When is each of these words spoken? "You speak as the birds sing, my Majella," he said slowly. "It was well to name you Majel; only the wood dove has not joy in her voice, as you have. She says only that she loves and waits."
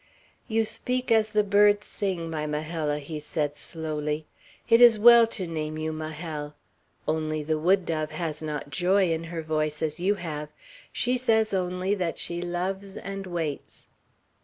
"You 0.47 0.65
speak 0.65 1.11
as 1.11 1.29
the 1.29 1.43
birds 1.43 1.85
sing, 1.85 2.27
my 2.27 2.47
Majella," 2.47 2.97
he 2.97 3.19
said 3.19 3.55
slowly. 3.55 4.25
"It 4.67 4.79
was 4.81 4.97
well 4.97 5.27
to 5.27 5.45
name 5.45 5.77
you 5.77 5.93
Majel; 5.93 6.55
only 7.07 7.43
the 7.43 7.59
wood 7.59 7.85
dove 7.85 8.09
has 8.09 8.41
not 8.41 8.71
joy 8.71 9.13
in 9.13 9.25
her 9.25 9.43
voice, 9.43 9.79
as 9.83 9.99
you 9.99 10.15
have. 10.15 10.49
She 10.91 11.17
says 11.17 11.53
only 11.53 11.93
that 11.93 12.17
she 12.17 12.41
loves 12.41 12.97
and 12.97 13.27
waits." 13.27 13.85